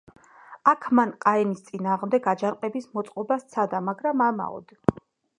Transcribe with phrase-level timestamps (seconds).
[0.69, 4.73] აქ მან ყაენის წინააღმდეგ აჯანყების მოწყობა სცადა, მაგრამ ამაოდ.